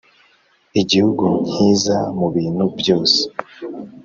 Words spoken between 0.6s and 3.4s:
Igihugu nkiza mubintu byose